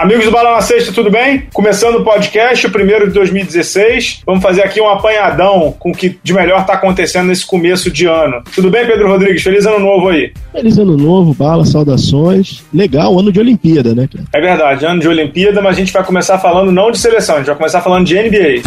[0.00, 1.42] Amigos do Bala na Sexta, tudo bem?
[1.52, 4.22] Começando o podcast, o primeiro de 2016.
[4.24, 8.06] Vamos fazer aqui um apanhadão com o que de melhor está acontecendo nesse começo de
[8.06, 8.42] ano.
[8.54, 9.42] Tudo bem, Pedro Rodrigues?
[9.42, 10.32] Feliz ano novo aí.
[10.52, 12.64] Feliz ano novo, Bala, saudações.
[12.72, 14.24] Legal, ano de Olimpíada, né, cara?
[14.32, 17.38] É verdade, ano de Olimpíada, mas a gente vai começar falando não de seleção, a
[17.40, 18.62] gente vai começar falando de NBA.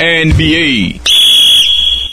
[0.00, 1.17] NBA.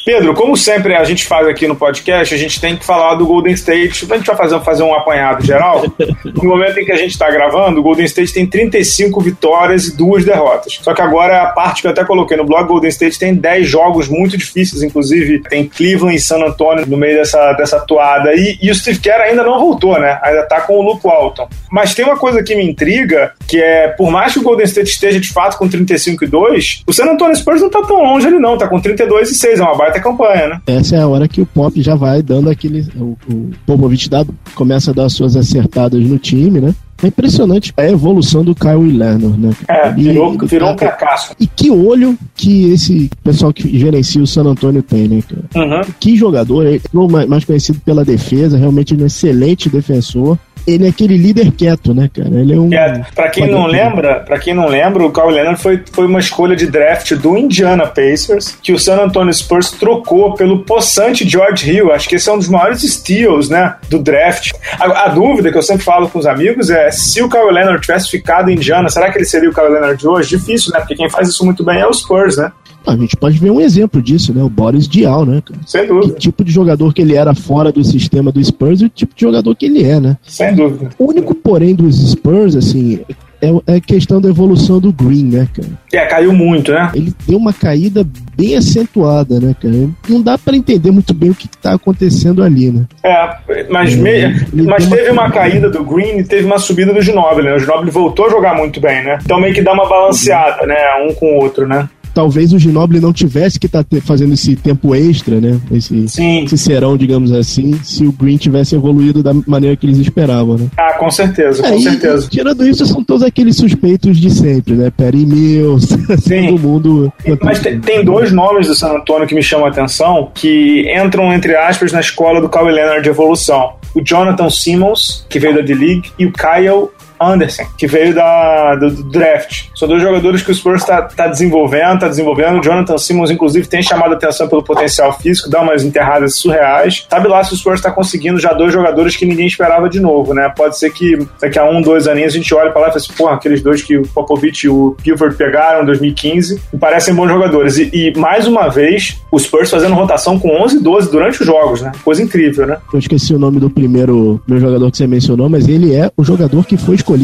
[0.06, 3.26] Pedro, como sempre a gente faz aqui no podcast, a gente tem que falar do
[3.26, 4.06] Golden State.
[4.08, 5.84] A gente vai fazer, fazer um apanhado geral.
[6.36, 9.96] No momento em que a gente está gravando, o Golden State tem 35 vitórias e
[9.96, 10.80] duas derrotas.
[10.82, 13.68] Só que agora a parte que eu até coloquei no blog, Golden State tem 10
[13.68, 18.34] jogos muito difíceis, inclusive tem Cleveland e San Antonio no meio dessa, dessa toada.
[18.34, 20.20] E, e o Steve Kerr ainda não voltou, né?
[20.22, 21.48] Ainda tá com o Luke Walton.
[21.72, 24.90] Mas tem uma coisa que me intriga, que é, por mais que o Golden State
[24.90, 28.28] esteja de fato com 35 e 2, o San Antonio Spurs não tá tão longe
[28.28, 30.62] ali não, tá com 32 e 6, é uma baita baita campanha, né?
[30.68, 32.86] Essa é a hora que o Pop já vai dando aquele.
[32.96, 36.76] O, o Popovich dá, começa a dar suas acertadas no time, né?
[37.04, 39.54] É impressionante a evolução do Kyle Leonard, né?
[39.68, 41.34] É, virou, virou um fracasso.
[41.40, 45.66] E que olho que esse pessoal que gerencia o San Antonio tem, né, cara?
[45.66, 45.82] Uhum.
[46.00, 46.80] Que jogador, é
[47.28, 50.38] mais conhecido pela defesa, realmente um excelente defensor
[50.68, 52.30] ele é aquele líder quieto, né, cara?
[52.30, 52.70] Ele é um.
[52.70, 53.14] Quieto.
[53.14, 56.56] Pra quem não lembra, para quem não lembra, o Kawhi Leonard foi, foi uma escolha
[56.56, 61.92] de draft do Indiana Pacers, que o San Antonio Spurs trocou pelo possante George Hill.
[61.92, 64.52] Acho que esse é um dos maiores steals, né, do draft.
[64.80, 67.82] A, a dúvida que eu sempre falo com os amigos é se o Kawhi Leonard
[67.82, 70.38] tivesse ficado em Indiana, será que ele seria o Kawhi Leonard de hoje?
[70.38, 70.80] Difícil, né?
[70.80, 72.52] Porque quem faz isso muito bem é o Spurs, né?
[72.86, 74.44] A gente pode ver um exemplo disso, né?
[74.44, 75.42] O Boris Dial, né?
[75.46, 75.60] Cara?
[75.66, 76.14] Sem dúvida.
[76.14, 79.16] Que tipo de jogador que ele era fora do sistema do Spurs e o tipo
[79.16, 80.18] de jogador que ele é, né?
[80.24, 80.90] Sem dúvida.
[80.98, 83.02] O único, porém, dos Spurs, assim,
[83.42, 85.70] é, é questão da evolução do Green, né, cara?
[85.94, 86.92] É, caiu muito, né?
[86.96, 89.90] Ele deu uma caída bem acentuada, né, cara?
[90.08, 92.86] Não dá para entender muito bem o que, está acontecendo ali, né?
[93.04, 94.64] É, mas, é, me...
[94.64, 95.24] mas teve uma...
[95.24, 97.56] uma caída do Green e teve uma subida do Ginobili, né?
[97.56, 99.20] O Ginobili voltou a jogar muito bem, né?
[99.24, 100.76] Então meio que dá uma balanceada, né?
[101.08, 101.90] Um com o outro, né?
[102.16, 105.60] Talvez o Ginobili não tivesse que estar tá fazendo esse tempo extra, né?
[105.70, 106.46] Esse, Sim.
[106.46, 110.68] esse serão, digamos assim, se o Green tivesse evoluído da maneira que eles esperavam, né?
[110.78, 112.28] Ah, com certeza, com é, certeza.
[112.30, 114.90] Tirando isso, são todos aqueles suspeitos de sempre, né?
[114.90, 115.90] Perry Mills,
[116.24, 117.14] todo mundo.
[117.44, 121.34] Mas tem, tem, dois nomes do San Antonio que me chamam a atenção, que entram,
[121.34, 123.74] entre aspas, na escola do Kawhi Leonard de evolução.
[123.94, 126.90] O Jonathan Simmons, que veio da D-League, e o Kyle
[127.20, 129.68] Anderson, que veio da, do, do draft.
[129.76, 132.60] São dois jogadores que o Spurs está tá desenvolvendo, está desenvolvendo.
[132.60, 137.06] O Jonathan Simmons, inclusive, tem chamado a atenção pelo potencial físico, dá umas enterradas surreais.
[137.10, 140.34] Sabe lá se o Spurs está conseguindo já dois jogadores que ninguém esperava de novo,
[140.34, 140.52] né?
[140.56, 143.04] Pode ser que daqui a um, dois aninhos a gente olhe para lá e fale
[143.04, 147.14] assim, porra, aqueles dois que o Popovich e o Gilbert pegaram em 2015 me parecem
[147.14, 147.78] bons jogadores.
[147.78, 151.46] E, e, mais uma vez, o Spurs fazendo rotação com 11 e 12 durante os
[151.46, 151.92] jogos, né?
[152.04, 152.78] Coisa incrível, né?
[152.92, 156.24] Eu esqueci o nome do primeiro meu jogador que você mencionou, mas ele é o
[156.24, 157.15] jogador que foi escolhido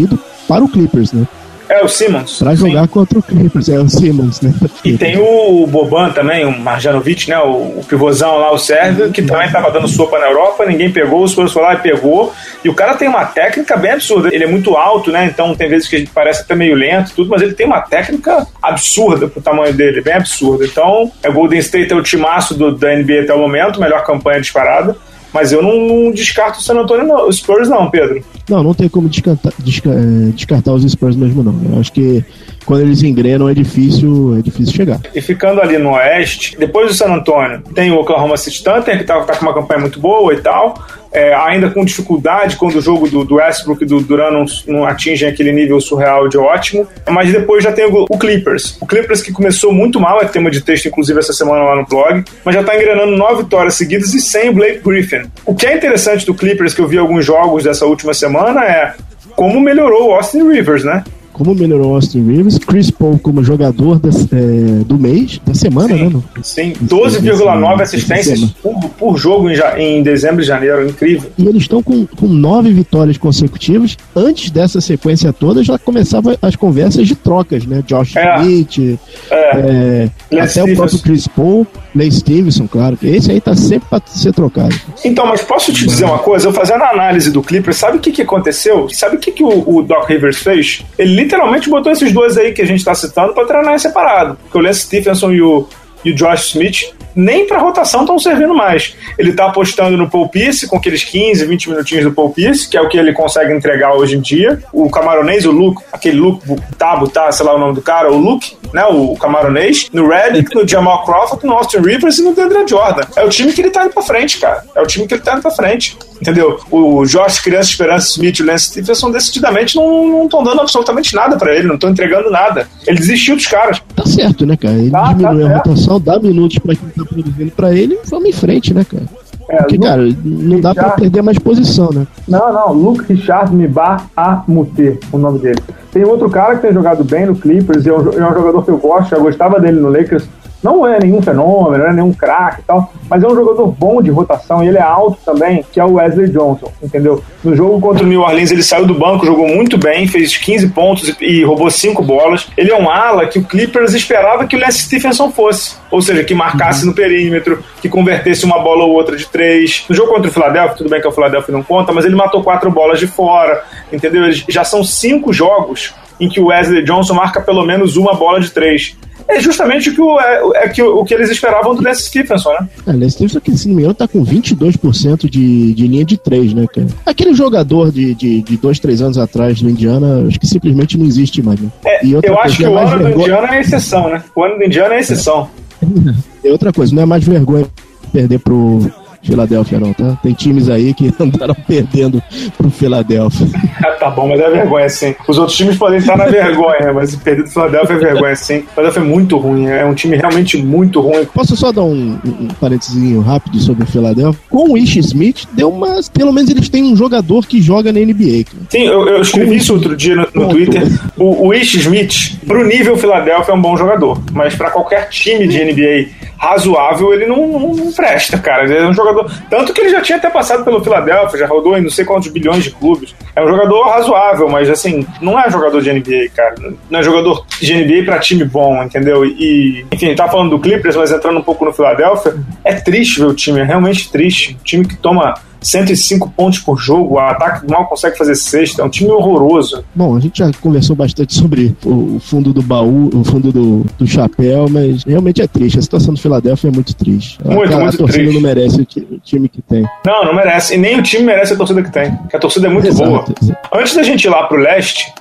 [0.47, 1.25] para o Clippers, né?
[1.71, 2.39] É o Simmons.
[2.39, 2.87] Pra jogar sim.
[2.89, 4.53] contra o Clippers, é o Simmons, né?
[4.83, 7.39] E tem o Boban também, o Marjanovic, né?
[7.39, 11.23] O, o pivôzão lá, o sérvio, que também tava dando sopa na Europa, ninguém pegou,
[11.23, 12.33] o Spurs foi lá e pegou.
[12.61, 14.27] E o cara tem uma técnica bem absurda.
[14.33, 15.23] Ele é muito alto, né?
[15.23, 17.79] Então tem vezes que a gente parece até meio lento tudo, mas ele tem uma
[17.79, 20.65] técnica absurda pro tamanho dele, bem absurda.
[20.65, 24.41] Então, é Golden State é o timaço do, da NBA até o momento, melhor campanha
[24.41, 24.97] disparada.
[25.33, 28.23] Mas eu não, não descarto o San Antonio, não, os Spurs, não, Pedro.
[28.49, 31.73] Não, não tem como descartar, é, descartar os Spurs mesmo, não.
[31.73, 32.23] Eu acho que
[32.65, 34.99] quando eles engrenam é difícil, é difícil chegar.
[35.15, 39.03] E ficando ali no oeste, depois do San Antonio, tem o Oklahoma City Thunder, que
[39.03, 40.75] tá, tá com uma campanha muito boa e tal
[41.11, 44.85] é, ainda com dificuldade quando o jogo do, do Westbrook e do Duran não, não,
[44.85, 46.87] atingem aquele nível surreal de ótimo.
[47.09, 48.77] Mas depois já tem o, o, Clippers.
[48.79, 51.85] O Clippers que começou muito mal, é tema de texto inclusive essa semana lá no
[51.85, 55.23] blog, mas já está engrenando nove vitórias seguidas e sem o Blake Griffin.
[55.45, 58.93] O que é interessante do Clippers, que eu vi alguns jogos dessa última semana, é
[59.35, 61.03] como melhorou o Austin Rivers, né?
[61.33, 66.21] Como melhorou Austin Rivers, Chris Paul como jogador é, do mês, da semana, sim, né?
[66.43, 71.31] Sim, 12,9 assistências por, por, jogo em, em, dezembro e janeiro, incrível.
[71.37, 73.97] E eles estão com, com nove vitórias consecutivas.
[74.15, 77.83] Antes dessa sequência toda, já começava as conversas de trocas, né?
[77.85, 78.99] Josh é, Smith,
[79.29, 83.87] é, é, até o próprio Chris Paul, Lane Stevenson, claro, que esse aí tá sempre
[83.89, 84.75] para ser trocado.
[85.03, 86.47] Então, mas posso te dizer uma coisa?
[86.47, 88.87] Eu fazendo a análise do Clippers, sabe o que, que aconteceu?
[88.89, 90.83] Sabe o que, que o, o Doc Rivers fez?
[90.97, 94.37] Ele literalmente botou esses dois aí que a gente está citando para treinar separado.
[94.43, 95.67] Porque o Lance Stephenson e o,
[96.03, 98.95] e o Josh Smith nem para rotação estão servindo mais.
[99.17, 102.77] Ele está apostando no Paul Pierce com aqueles 15, 20 minutinhos do Paul Pierce, que
[102.77, 104.63] é o que ele consegue entregar hoje em dia.
[104.71, 106.45] O camaronês, o Luke, aquele Luke
[106.77, 110.53] Tabo, tá, sei lá o nome do cara, o Luke, né, o camaronês, no Redick,
[110.55, 113.03] no Jamal Crawford, no Austin Rivers e no Deandre Jordan.
[113.15, 114.63] É o time que ele tá indo pra frente, cara.
[114.75, 115.97] É o time que ele tá indo pra frente.
[116.21, 116.59] Entendeu?
[116.69, 121.35] O Josh Criança Esperança Smith e o Lance Stephenson decididamente não estão dando absolutamente nada
[121.35, 122.67] para ele, não estão entregando nada.
[122.85, 123.81] Ele desistiu dos caras.
[123.95, 124.75] Tá certo, né, cara?
[124.75, 128.29] Ele tá, diminui tá a rotação, dá minutos pra quem tá produzindo pra ele, vamos
[128.29, 129.20] em frente, né, cara?
[129.51, 130.75] É, Porque, Luke cara, não dá Richard...
[130.75, 132.07] pra perder mais posição, né?
[132.25, 135.59] Não, não, Luke Richard Mibar Amute, o nome dele.
[135.91, 138.63] Tem outro cara que tem jogado bem no Clippers, e é um, é um jogador
[138.63, 140.25] que eu gosto, eu gostava dele no Lakers,
[140.63, 144.01] não é nenhum fenômeno, não é nenhum craque e tal, mas é um jogador bom
[144.01, 147.23] de rotação e ele é alto também, que é o Wesley Johnson, entendeu?
[147.43, 150.69] No jogo contra o New Orleans ele saiu do banco, jogou muito bem, fez 15
[150.69, 152.47] pontos e roubou 5 bolas.
[152.55, 156.23] Ele é um ala que o Clippers esperava que o Lance Stephenson fosse, ou seja,
[156.23, 159.85] que marcasse no perímetro, que convertesse uma bola ou outra de três.
[159.89, 162.43] No jogo contra o Philadelphia, tudo bem que o Philadelphia não conta, mas ele matou
[162.43, 164.31] quatro bolas de fora, entendeu?
[164.47, 168.51] Já são cinco jogos em que o Wesley Johnson marca pelo menos uma bola de
[168.51, 168.95] três
[169.27, 172.51] é justamente o que, o, é, é que, o, que eles esperavam do Lance Stephenson,
[172.51, 172.69] né?
[172.87, 176.17] É, Lance Stephenson, que se não me engano, tá com 22% de, de linha de
[176.17, 176.87] 3, né, cara?
[177.05, 181.05] Aquele jogador de, de, de dois, três anos atrás no Indiana, acho que simplesmente não
[181.05, 181.69] existe mais, né?
[181.85, 183.13] É, eu acho que é o ano vergonha...
[183.13, 184.23] do Indiana é exceção, né?
[184.35, 185.49] O ano do Indiana é exceção.
[185.81, 186.31] É.
[186.43, 187.67] E outra coisa, não é mais vergonha
[188.11, 188.91] perder pro,
[189.23, 190.17] Filadélfia não, tá?
[190.23, 192.21] Tem times aí que andaram perdendo
[192.57, 193.47] pro Filadélfia.
[193.99, 195.15] tá bom, mas é vergonha sim.
[195.27, 198.59] Os outros times podem estar na vergonha, mas perder do Filadélfia é vergonha sim.
[198.59, 201.25] O Filadélfia é muito ruim, é um time realmente muito ruim.
[201.33, 202.91] Posso só dar um, um parênteses
[203.23, 204.41] rápido sobre o Filadélfia?
[204.49, 205.99] Com o Ish Smith, deu uma.
[206.13, 208.45] Pelo menos eles têm um jogador que joga na NBA.
[208.45, 208.63] Cara.
[208.69, 210.83] Sim, eu, eu escrevi isso outro dia no, no Twitter.
[211.17, 215.47] O, o Ish Smith, pro nível Filadélfia, é um bom jogador, mas para qualquer time
[215.47, 218.63] de NBA razoável, ele não, não, não presta, cara.
[218.63, 219.31] Ele é um jogador jogador.
[219.49, 222.29] Tanto que ele já tinha até passado pelo Philadelphia, já rodou em não sei quantos
[222.29, 223.15] bilhões de clubes.
[223.35, 226.55] É um jogador razoável, mas assim, não é jogador de NBA, cara.
[226.89, 229.25] Não é jogador de NBA pra time bom, entendeu?
[229.25, 233.27] E, enfim, tá falando do Clippers, mas entrando um pouco no Philadelphia, é triste ver
[233.27, 234.57] o time, é realmente triste.
[234.59, 238.85] Um time que toma 105 pontos por jogo, o ataque mal consegue fazer sexta, é
[238.85, 239.83] um time horroroso.
[239.93, 244.07] Bom, a gente já conversou bastante sobre o fundo do baú, o fundo do, do
[244.07, 245.79] chapéu, mas realmente é triste.
[245.79, 247.37] A situação do Philadelphia é muito triste.
[247.43, 248.33] Muito, a, muito a torcida triste.
[248.33, 249.87] não merece o, time que tem.
[250.05, 250.75] Não, não merece.
[250.75, 252.15] E nem o time merece a torcida que tem.
[252.15, 253.25] Porque a torcida é muito exato, boa.
[253.73, 255.13] Antes da gente ir lá pro leste,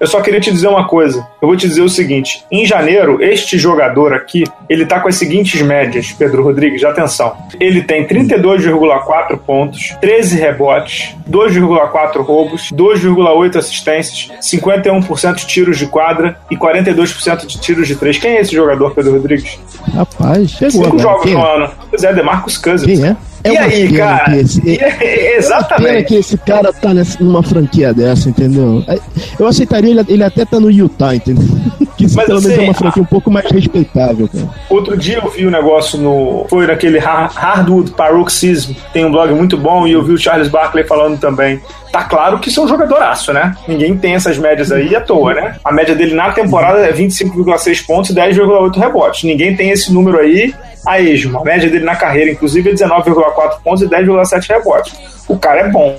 [0.00, 1.26] eu só queria te dizer uma coisa.
[1.40, 5.16] Eu vou te dizer o seguinte: em janeiro, este jogador aqui, ele tá com as
[5.16, 7.36] seguintes médias, Pedro Rodrigues, atenção.
[7.60, 16.36] Ele tem 32,4 pontos, 13 rebotes, 2,4 roubos, 2,8 assistências, 51% de tiros de quadra
[16.50, 18.18] e 42% de tiros de três.
[18.18, 19.58] Quem é esse jogador, Pedro Rodrigues?
[19.94, 20.70] Rapaz, chegou.
[20.70, 21.02] Cinco agora.
[21.02, 21.34] jogos Quem?
[21.34, 21.70] no ano.
[21.90, 22.98] Pois é, Demarcus Cousins.
[22.98, 23.16] Quem é?
[23.44, 24.36] É e aí, cara?
[24.38, 25.96] Esse, é, exatamente.
[25.96, 28.82] É que esse cara tá nessa, numa franquia dessa, entendeu?
[28.88, 28.98] É,
[29.38, 31.44] eu aceitaria ele, ele até tá no Utah, entendeu?
[31.96, 34.50] Que Mas, pelo menos é uma franquia um pouco mais respeitável, cara.
[34.68, 36.44] Outro dia eu vi um negócio no.
[36.50, 40.82] Foi naquele Hardwood Paroxysm, tem um blog muito bom, e eu vi o Charles Barkley
[40.84, 41.60] falando também.
[41.94, 43.56] Tá claro que isso é um jogadoraço, né?
[43.68, 45.54] Ninguém tem essas médias aí à toa, né?
[45.64, 49.22] A média dele na temporada é 25,6 pontos e 10,8 rebotes.
[49.22, 50.52] Ninguém tem esse número aí
[50.84, 51.38] a esmo.
[51.38, 54.92] A média dele na carreira, inclusive, é 19,4 pontos e 10,7 rebotes.
[55.28, 55.96] O cara é bom.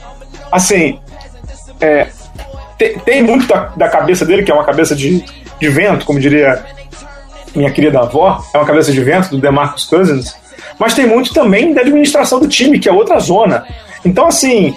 [0.52, 1.00] Assim,
[1.80, 2.08] é,
[2.78, 5.24] tem, tem, muito da, da, cabeça dele, que é uma cabeça de,
[5.58, 6.62] de vento, como diria
[7.56, 10.36] minha querida avó, é uma cabeça de vento do DeMarcus Cousins,
[10.78, 13.66] mas tem muito também da administração do time, que é outra zona.
[14.04, 14.76] Então, assim,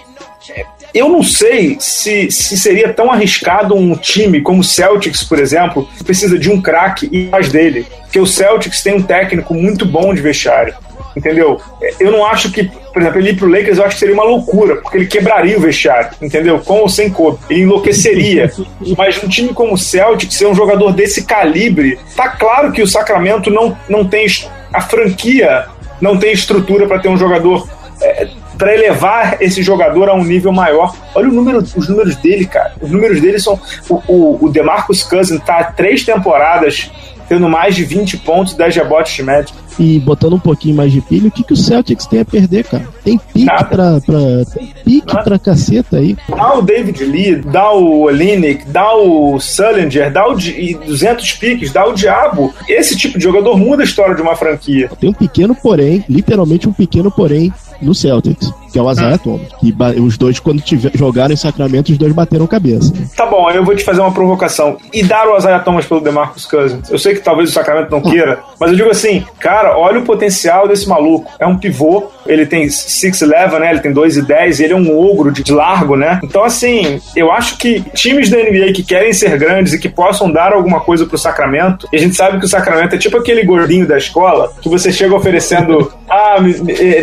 [0.95, 5.89] eu não sei se, se seria tão arriscado um time como o Celtics, por exemplo,
[5.97, 7.87] que precisa de um craque e mais dele.
[8.03, 10.75] Porque o Celtics tem um técnico muito bom de vestiário.
[11.17, 11.61] Entendeu?
[11.99, 14.25] Eu não acho que, por exemplo, ele ir pro Lakers eu acho que seria uma
[14.25, 16.61] loucura, porque ele quebraria o vestiário, entendeu?
[16.61, 17.39] Com ou sem Kobe.
[17.51, 18.53] Ele enlouqueceria.
[18.97, 22.87] Mas um time como o Celtics, ser um jogador desse calibre, tá claro que o
[22.87, 24.27] Sacramento não, não tem
[24.73, 25.67] a franquia
[26.01, 27.69] não tem estrutura para ter um jogador
[28.01, 28.29] é,
[28.59, 30.95] para elevar esse jogador a um nível maior.
[31.15, 32.73] Olha o número, os números dele, cara.
[32.81, 33.59] Os números dele são.
[33.89, 36.91] O, o, o DeMarcus Cousins tá há três temporadas
[37.29, 39.55] tendo mais de 20 pontos, 10 rebotes de média.
[39.79, 42.65] E botando um pouquinho mais de pilha, o que, que o Celtics tem a perder,
[42.65, 42.87] cara?
[43.05, 45.23] Tem pique pra, pra, tem pique Nada.
[45.23, 46.17] pra caceta aí.
[46.29, 51.87] Dá o David Lee, dá o Olinick, dá o Sullinger, dá o 200 piques, dá
[51.87, 52.53] o diabo.
[52.69, 54.91] Esse tipo de jogador muda a história de uma franquia.
[55.01, 59.49] Tem um pequeno porém, literalmente um pequeno porém no Celtics, que é o Isaiah Thomas.
[59.61, 62.93] Que os dois, quando tiver, jogaram em Sacramento, os dois bateram cabeça.
[63.17, 64.77] Tá bom, eu vou te fazer uma provocação.
[64.93, 66.91] E dar o Isaiah Thomas pelo DeMarcus Cousins?
[66.91, 70.05] Eu sei que talvez o Sacramento não queira, mas eu digo assim, cara, olha o
[70.05, 71.31] potencial desse maluco.
[71.39, 73.71] É um pivô, ele tem 6'11, né?
[73.71, 76.21] Ele tem 2 e 10, ele é um ogro de largo, né?
[76.23, 80.31] Então, assim, eu acho que times da NBA que querem ser grandes e que possam
[80.31, 83.45] dar alguma coisa pro Sacramento, e a gente sabe que o Sacramento é tipo aquele
[83.45, 86.37] gordinho da escola que você chega oferecendo, ah,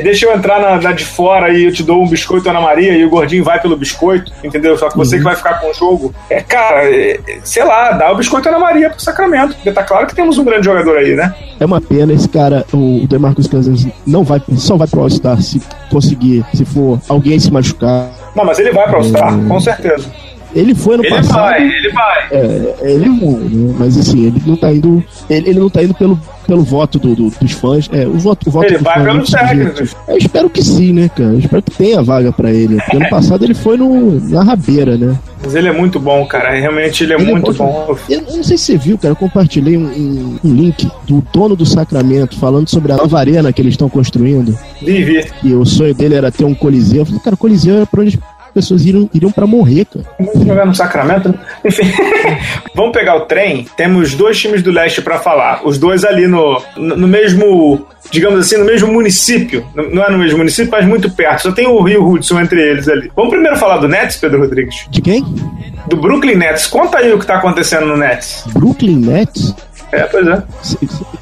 [0.04, 2.94] deixa eu entrar na, na, de fora e eu te dou um biscoito Ana Maria
[2.94, 4.78] e o gordinho vai pelo biscoito, entendeu?
[4.78, 5.22] Só que você uhum.
[5.22, 6.14] que vai ficar com o jogo.
[6.30, 10.08] É, cara, é, sei lá, dá o biscoito Ana Maria pro Sacramento, porque tá claro
[10.08, 11.34] que temos um grande jogador aí, né?
[11.60, 15.62] É uma pena esse cara, o DeMarcus Cousins não vai, só vai pro All-Star se
[15.90, 18.10] conseguir, se for alguém se machucar.
[18.36, 19.48] Não, mas ele vai pro All-Star, é...
[19.48, 20.12] com certeza.
[20.56, 21.50] Ele foi no ele passado.
[21.50, 23.76] Vai, ele vai, é, ele vai.
[23.78, 25.04] Mas assim, ele não tá indo.
[25.30, 27.90] Ele, ele não tá indo pelo, pelo voto do, do, dos fãs.
[27.92, 29.96] É, o voto, o voto ele vai pelos técnicos.
[30.08, 31.32] Eu espero que sim, né, cara?
[31.32, 32.78] Eu espero que tenha vaga pra ele.
[32.78, 35.20] Porque ano passado ele foi no, na rabeira, né?
[35.44, 36.52] Mas ele é muito bom, cara.
[36.52, 37.98] Realmente ele é ele é muito é bom.
[38.10, 39.12] Eu, eu, não sei se você viu, cara.
[39.12, 43.52] Eu compartilhei um, um, um, link do dono do Sacramento falando sobre a nova arena
[43.52, 44.58] que eles estão construindo.
[44.82, 45.26] Vivi.
[45.44, 47.00] E o sonho dele era ter um coliseu.
[47.00, 48.18] Eu falei, cara, o coliseu é pra onde
[48.56, 50.06] pessoas iriam, iriam para morrer, cara.
[50.18, 51.28] Vamos jogar no Sacramento?
[51.28, 51.36] Né?
[51.66, 51.84] Enfim,
[52.74, 53.68] vamos pegar o trem.
[53.76, 55.62] Temos dois times do leste para falar.
[55.66, 59.66] Os dois ali no, no mesmo, digamos assim, no mesmo município.
[59.76, 61.44] Não é no mesmo município, mas muito perto.
[61.44, 63.12] Só tem o Rio Hudson entre eles ali.
[63.14, 64.88] Vamos primeiro falar do Nets, Pedro Rodrigues?
[64.90, 65.22] De quem?
[65.90, 66.66] Do Brooklyn Nets.
[66.68, 68.46] Conta aí o que tá acontecendo no Nets.
[68.54, 69.54] Brooklyn Nets?
[69.96, 70.44] É, pois é.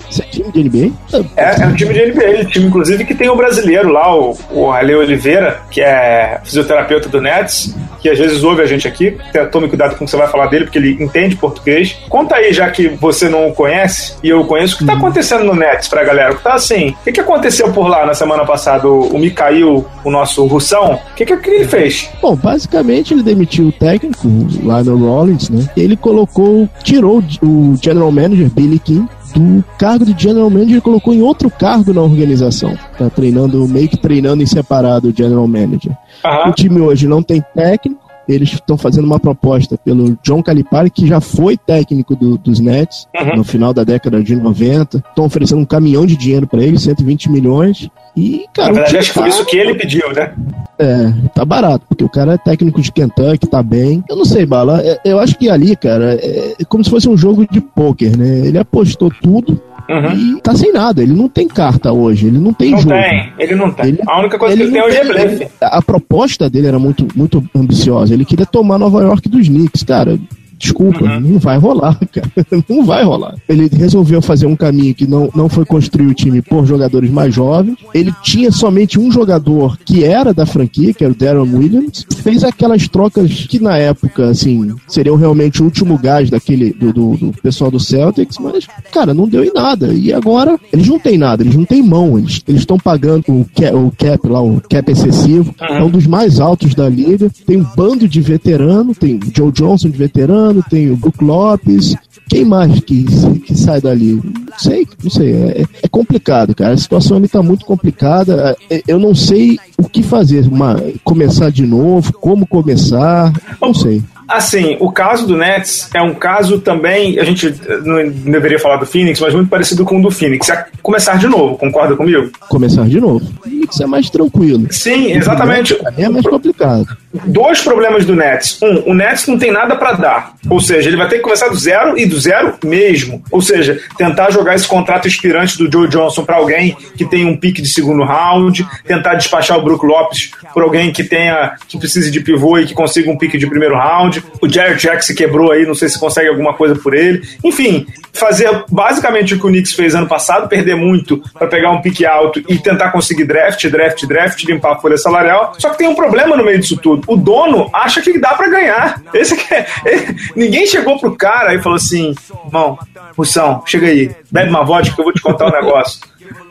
[0.10, 0.94] Isso é time de NBA?
[1.36, 4.38] É, é um time de NBA, time inclusive que tem o um brasileiro lá, o,
[4.52, 9.18] o Ale Oliveira, que é fisioterapeuta do Nets, que às vezes ouve a gente aqui.
[9.52, 11.98] Tome cuidado com o que você vai falar dele, porque ele entende português.
[12.10, 15.00] Conta aí, já que você não o conhece e eu conheço, o que tá uhum.
[15.00, 16.36] acontecendo no Nets pra galera?
[16.36, 18.88] Que tá assim, o que, que aconteceu por lá na semana passada?
[18.88, 22.10] O, o Mikael, o nosso russão, o que, que, que ele fez?
[22.22, 24.28] Bom, basicamente ele demitiu o técnico
[24.64, 25.68] lá no Rollins, né?
[25.78, 31.22] Ele colocou, tirou o general manager, Billy King, do cargo de general manager colocou em
[31.22, 32.78] outro cargo na organização.
[32.98, 35.92] Tá treinando, meio que treinando em separado o general manager.
[36.24, 36.50] Uhum.
[36.50, 41.08] O time hoje não tem técnico, eles estão fazendo uma proposta pelo John Calipari, que
[41.08, 43.38] já foi técnico do, dos Nets uhum.
[43.38, 44.98] no final da década de 90.
[44.98, 47.90] Estão oferecendo um caminhão de dinheiro para ele, 120 milhões.
[48.16, 48.70] E, cara.
[48.70, 50.34] Na verdade, acho que foi isso que ele pediu, né?
[50.80, 54.04] É, tá barato, porque o cara é técnico de Kentucky, tá bem.
[54.10, 57.18] Eu não sei, Bala, é, eu acho que ali, cara, é como se fosse um
[57.18, 58.40] jogo de pôquer, né?
[58.46, 60.38] Ele apostou tudo Uhum.
[60.38, 62.94] E tá sem nada, ele não tem carta hoje, ele não tem não jogo.
[62.94, 63.88] Tem, ele não tem.
[63.90, 65.48] Ele, a única coisa que ele tem hoje é blefe.
[65.62, 70.20] A proposta dele era muito, muito ambiciosa, ele queria tomar Nova York dos Knicks, cara.
[70.64, 71.20] Desculpa, uhum.
[71.20, 72.32] não vai rolar, cara.
[72.70, 73.36] Não vai rolar.
[73.50, 77.36] Ele resolveu fazer um caminho que não, não foi construir o time por jogadores mais
[77.36, 77.78] jovens.
[77.94, 82.06] Ele tinha somente um jogador que era da franquia, que era o Darren Williams.
[82.16, 87.18] Fez aquelas trocas que na época, assim, seriam realmente o último gás daquele do, do,
[87.18, 89.94] do pessoal do Celtics, mas, cara, não deu em nada.
[89.94, 92.18] E agora, eles não têm nada, eles não têm mão.
[92.18, 95.54] Eles estão pagando o cap, o cap lá, o cap excessivo.
[95.60, 95.76] Uhum.
[95.76, 97.30] É um dos mais altos da liga.
[97.46, 101.96] Tem um bando de veterano, tem Joe Johnson de veterano tem o Brook Lopes.
[102.30, 103.04] Quem mais que,
[103.40, 104.14] que sai dali?
[104.14, 105.34] Não sei, não sei.
[105.34, 106.74] É, é complicado, cara.
[106.74, 108.56] A situação ali tá muito complicada.
[108.70, 110.46] É, eu não sei o que fazer.
[110.48, 114.04] Uma, começar de novo, como começar, não sei.
[114.28, 117.54] Assim, o caso do Nets é um caso também, a gente
[117.84, 120.50] não deveria falar do Phoenix, mas muito parecido com o do Phoenix.
[120.50, 122.32] É começar de novo, concorda comigo?
[122.50, 123.26] Começar de novo.
[123.44, 124.68] Phoenix é mais tranquilo.
[124.72, 125.78] Sim, exatamente.
[125.98, 126.86] É mais complicado.
[127.28, 128.60] Dois problemas do Nets.
[128.62, 130.34] Um, o Nets não tem nada para dar.
[130.50, 133.24] Ou seja, ele vai ter que começar do zero e do zero mesmo.
[133.32, 137.38] Ou seja, tentar jogar esse contrato expirante do Joe Johnson para alguém que tem um
[137.38, 142.10] pique de segundo round, tentar despachar o Brook Lopes por alguém que tenha que precise
[142.10, 144.13] de pivô e que consiga um pique de primeiro round.
[144.42, 147.22] O Jared Jack se quebrou aí, não sei se consegue alguma coisa por ele.
[147.44, 151.82] Enfim, fazer basicamente o que o Knicks fez ano passado, perder muito para pegar um
[151.82, 155.54] pique alto e tentar conseguir draft, draft, draft, limpar a folha salarial.
[155.58, 157.04] Só que tem um problema no meio disso tudo.
[157.08, 159.02] O dono acha que dá para ganhar.
[159.14, 159.66] Esse é,
[160.36, 162.14] ninguém chegou pro cara e falou assim:
[162.46, 162.78] "Irmão,
[163.18, 166.00] Russão, chega aí, bebe uma vodka que eu vou te contar um negócio."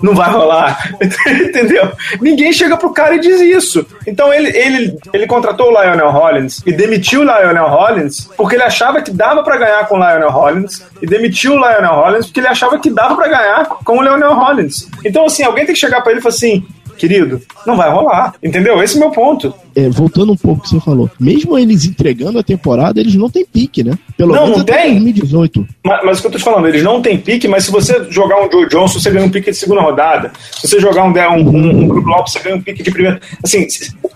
[0.02, 0.94] Não vai rolar.
[1.00, 1.92] Entendeu?
[2.20, 3.84] Ninguém chega pro cara e diz isso.
[4.06, 8.64] Então ele, ele, ele contratou o Lionel Hollins e demitiu o Lionel Hollins porque ele
[8.64, 12.40] achava que dava para ganhar com o Lionel Hollins e demitiu o Lionel Hollins porque
[12.40, 14.88] ele achava que dava para ganhar com o Lionel Hollins.
[15.04, 16.66] Então, assim, alguém tem que chegar para ele e falar assim:
[17.02, 18.34] querido, não vai rolar.
[18.40, 18.80] Entendeu?
[18.80, 19.52] Esse é o meu ponto.
[19.74, 23.44] É, voltando um pouco que você falou, mesmo eles entregando a temporada, eles não têm
[23.44, 23.98] pique, né?
[24.16, 25.00] Pelo não, menos não tem.
[25.00, 25.66] 2018.
[25.84, 28.06] Mas, mas o que eu tô te falando, eles não têm pique, mas se você
[28.08, 30.30] jogar um Joe Johnson, você ganha um pique de segunda rodada.
[30.52, 33.20] Se você jogar um, um, um, um Lopes, você ganha um pique de primeira.
[33.42, 33.66] Assim,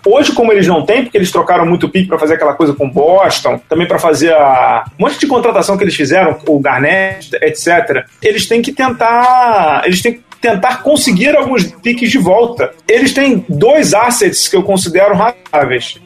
[0.05, 2.89] hoje, como eles não têm, porque eles trocaram muito pique para fazer aquela coisa com
[2.89, 4.85] Boston, também para fazer a.
[4.99, 8.05] Um monte de contratação que eles fizeram, o Garnett, etc.
[8.23, 9.83] Eles têm que tentar.
[9.87, 12.73] Eles têm que tentar conseguir alguns piques de volta.
[12.89, 15.15] Eles têm dois assets que eu considero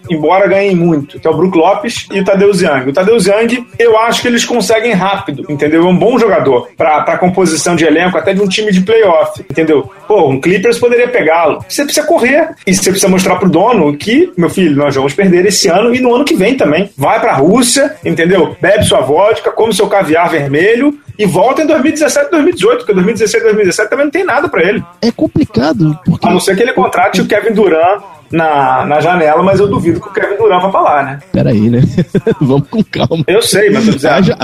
[0.09, 2.91] embora ganhem muito, que é o Brook Lopes e o Tadeu Young.
[2.91, 5.83] O Tadeu Young, eu acho que eles conseguem rápido, entendeu?
[5.83, 9.91] É um bom jogador para composição de elenco, até de um time de playoff, entendeu?
[10.07, 11.65] Pô, um Clippers poderia pegá-lo.
[11.69, 15.47] Você precisa correr e você precisa mostrar pro dono que, meu filho, nós vamos perder
[15.47, 16.91] esse ano e no ano que vem também.
[16.97, 18.57] Vai pra Rússia, entendeu?
[18.61, 23.91] Bebe sua vodka, come seu caviar vermelho e volta em 2017, 2018, porque 2016, 2017
[23.91, 24.83] também não tem nada para ele.
[25.03, 25.99] É complicado.
[26.05, 26.27] Porque...
[26.27, 30.01] A não ser que ele contrate o Kevin Durant na, na janela, mas eu duvido
[30.01, 31.19] que o Kevin Durant vá lá, né?
[31.33, 31.81] Peraí, né?
[32.41, 33.25] Vamos com calma.
[33.27, 34.13] Eu sei, mas eu dizendo...
[34.13, 34.37] haja,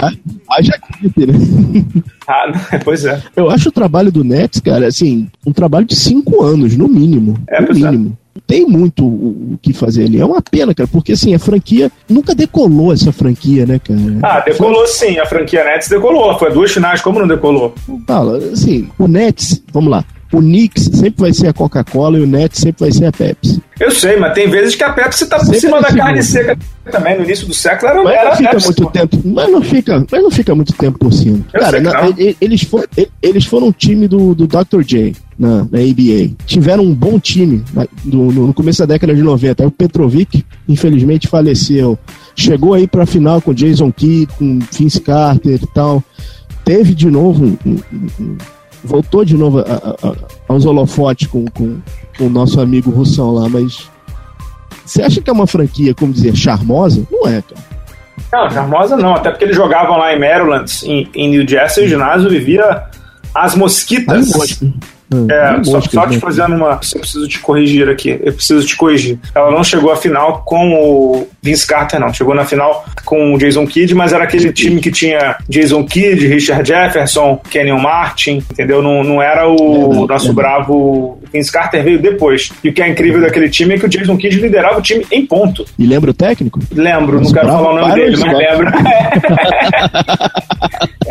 [0.48, 0.72] haja
[1.16, 2.02] né?
[2.28, 2.50] Ah,
[2.82, 3.22] pois é.
[3.36, 7.38] Eu acho o trabalho do Nets, cara, assim, um trabalho de cinco anos, no mínimo.
[7.48, 7.74] É, no é.
[7.74, 8.18] mínimo.
[8.22, 10.20] É tem muito o, que fazer ali.
[10.20, 13.98] É uma pena, cara, porque assim, a franquia nunca decolou essa franquia, né, cara?
[14.22, 14.88] Ah, decolou Foi...
[14.88, 16.38] sim, a franquia Nets decolou.
[16.38, 17.74] Foi duas finais, como não decolou?
[18.06, 20.04] Fala, assim, o Nets, vamos lá.
[20.36, 23.62] O Knicks sempre vai ser a Coca-Cola e o Nets sempre vai ser a Pepsi.
[23.80, 26.58] Eu sei, mas tem vezes que a Pepsi tá por sempre cima da carne seca
[26.92, 27.16] também.
[27.16, 30.06] No início do século era, mas era não fica Pepsi, muito tempo, mas não fica,
[30.10, 31.40] mas não fica muito tempo por cima.
[31.54, 31.92] Eu Cara, na,
[32.38, 32.86] eles, foram,
[33.22, 34.82] eles foram um time do, do Dr.
[34.82, 36.34] J na, na ABA.
[36.44, 37.64] Tiveram um bom time
[38.04, 39.62] no, no, começo da década de 90.
[39.62, 41.98] Aí o Petrovic, infelizmente, faleceu.
[42.34, 46.04] Chegou aí pra final com Jason Kidd, com Vince Carter e tal.
[46.62, 48.36] Teve de novo um, um, um
[48.86, 50.14] voltou de novo a, a, a,
[50.48, 51.78] aos holofotes com, com,
[52.16, 53.90] com, o nosso amigo Russão lá, mas
[54.84, 57.06] você acha que é uma franquia, como dizer, charmosa?
[57.10, 57.76] Não é, cara.
[58.32, 61.88] Não, charmosa não, até porque eles jogavam lá em Maryland, em, em New Jersey, o
[61.88, 62.84] ginásio vivia
[63.34, 64.60] as mosquitas.
[65.12, 66.80] Hum, é, só, só te fazendo uma.
[66.94, 68.18] Eu preciso te corrigir aqui.
[68.22, 69.18] Eu preciso te corrigir.
[69.34, 72.12] Ela não chegou à final com o Vince Carter, não.
[72.12, 76.26] Chegou na final com o Jason Kidd, mas era aquele time que tinha Jason Kidd,
[76.26, 78.82] Richard Jefferson, Kenyon Martin, entendeu?
[78.82, 80.34] Não, não era o é, nosso é.
[80.34, 81.20] bravo.
[81.32, 82.50] Vince Carter veio depois.
[82.64, 85.06] E o que é incrível daquele time é que o Jason Kidd liderava o time
[85.12, 85.64] em ponto.
[85.78, 86.58] E lembra o técnico?
[86.72, 88.72] Lembro, não quero falar o nome dele, mas lembro.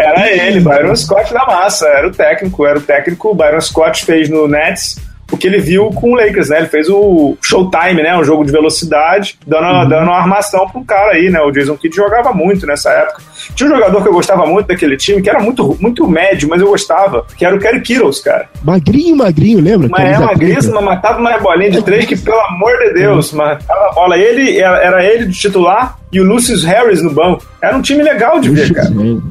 [0.06, 1.88] era ele, Byron Scott da massa.
[1.88, 3.34] Era o técnico, era o técnico.
[3.34, 4.98] Byron Scott fez no Nets
[5.32, 6.60] o que ele viu com o Lakers, né?
[6.60, 8.16] Ele fez o Showtime, né?
[8.16, 9.90] Um jogo de velocidade, dando, uhum.
[9.90, 11.42] dando uma armação pro cara aí, né?
[11.42, 13.22] O Jason Kidd jogava muito nessa época.
[13.56, 16.62] Tinha um jogador que eu gostava muito daquele time, que era muito, muito médio, mas
[16.62, 18.50] eu gostava, que era o Kerry Kittles, cara.
[18.64, 19.88] Magrinho, magrinho, lembra?
[19.90, 23.40] Mas é mas matava uma bolinha de três que, pelo amor de Deus, uhum.
[23.40, 24.18] matava a bola.
[24.18, 27.46] Ele, era ele de titular e o Lucius Harris no banco.
[27.62, 28.90] Era um time legal de ver, cara.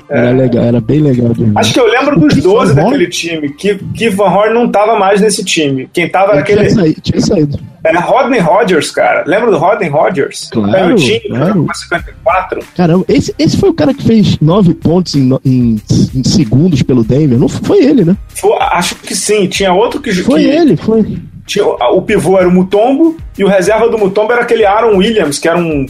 [0.08, 0.32] Era é.
[0.32, 1.52] legal, era bem legal de ver.
[1.56, 5.20] Acho que eu lembro dos 12 daquele time, que, que Van Horn não tava mais
[5.20, 5.88] nesse time.
[5.92, 6.66] Quem tava era aquele.
[6.66, 7.00] Tinha saído.
[7.00, 7.73] Tinha saído.
[7.84, 9.24] Era Rodney Rogers, cara.
[9.26, 10.48] Lembra do Rodney Rogers?
[10.50, 11.66] Claro, time, claro.
[11.74, 12.60] 54.
[12.74, 15.80] Caramba, esse, esse foi o cara que fez nove pontos em, em,
[16.14, 17.38] em segundos pelo Denver.
[17.38, 18.16] Não foi ele, né?
[18.28, 19.46] Foi, acho que sim.
[19.46, 20.14] Tinha outro que...
[20.14, 21.18] Foi que, ele, foi.
[21.46, 25.38] Tinha, o pivô era o Mutombo e o reserva do Mutombo era aquele Aaron Williams,
[25.38, 25.86] que era um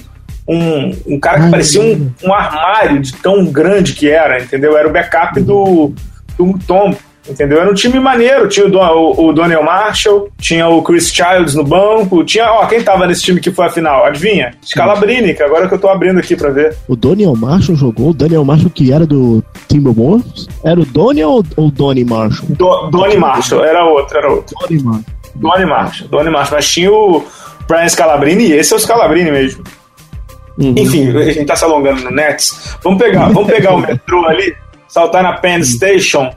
[0.46, 4.76] um, um cara que Ai, parecia um, um, armário de tão grande que era, entendeu?
[4.76, 5.92] Era o backup do,
[6.36, 6.98] do Mutombo.
[7.28, 7.60] Entendeu?
[7.60, 8.48] Era um time maneiro.
[8.48, 12.22] Tinha o, o, o Daniel Marshall, tinha o Chris Childs no banco.
[12.24, 14.04] Tinha, ó, quem tava nesse time que foi a final?
[14.04, 14.54] Adivinha?
[14.62, 16.76] Scalabrini, que agora que eu tô abrindo aqui pra ver.
[16.86, 18.10] O Daniel Marshall jogou?
[18.10, 20.48] O Daniel Marshall que era do Timberwolves?
[20.62, 22.48] Era o Daniel ou o Donnie Marshall?
[22.50, 24.54] Do, Donnie Marshall, era outro, era outro.
[24.60, 25.04] Donnie Marshall.
[25.34, 26.56] Donnie Marshall, Donnie Marshall.
[26.56, 27.24] Mas tinha o
[27.66, 29.64] Brian Scalabrini e esse é o Scalabrini mesmo.
[30.58, 30.74] Uhum.
[30.76, 32.76] Enfim, a gente tá se alongando no Nets.
[32.82, 34.54] Vamos pegar, vamos pegar o metrô ali,
[34.86, 36.30] saltar na Penn Station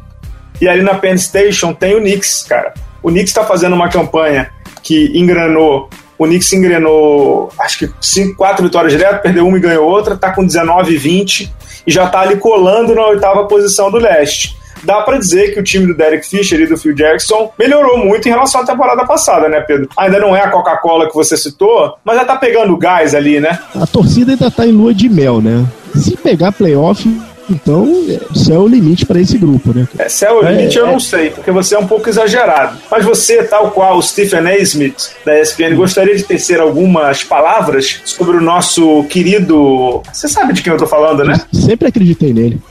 [0.61, 2.73] e ali na Penn Station tem o Knicks, cara.
[3.01, 4.49] O Knicks está fazendo uma campanha
[4.83, 5.89] que engrenou.
[6.17, 10.31] O Knicks engrenou, acho que cinco, quatro vitórias direto, perdeu uma e ganhou outra, tá
[10.31, 11.53] com 19 e 20
[11.85, 14.57] e já tá ali colando na oitava posição do leste.
[14.83, 18.27] Dá para dizer que o time do Derek Fisher e do Phil Jackson melhorou muito
[18.27, 19.89] em relação à temporada passada, né, Pedro?
[19.97, 23.59] Ainda não é a Coca-Cola que você citou, mas já tá pegando gás ali, né?
[23.75, 25.65] A torcida ainda tá em lua de mel, né?
[25.95, 27.09] Se pegar playoff,
[27.49, 27.88] Então,
[28.36, 29.88] céu é o limite para esse grupo, né?
[29.97, 32.77] É, céu é o limite, é, eu não sei, porque você é um pouco exagerado.
[32.91, 34.57] Mas você, tal qual o Stephen A.
[34.60, 40.01] Smith, da ESPN, gostaria de tecer algumas palavras sobre o nosso querido.
[40.12, 41.39] Você sabe de quem eu tô falando, né?
[41.53, 42.62] Eu sempre acreditei nele.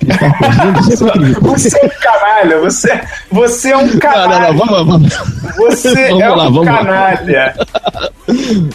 [0.83, 1.43] sempre acreditei.
[1.43, 4.53] Você é um canalha, você, você é um canalha.
[4.53, 5.57] Não, não, não, vamos, vamos.
[5.57, 7.55] Você vamos é lá, um canalha.
[7.57, 8.11] Lá.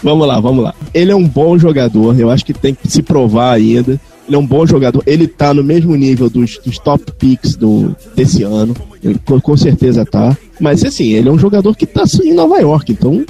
[0.01, 0.73] vamos lá, vamos lá.
[0.93, 3.99] Ele é um bom jogador, eu acho que tem que se provar ainda.
[4.31, 5.03] Ele é um bom jogador.
[5.05, 8.73] Ele tá no mesmo nível dos, dos top picks do, desse ano.
[9.03, 10.37] Ele, com, com certeza tá.
[10.61, 13.25] Mas assim, ele é um jogador que tá em Nova York, então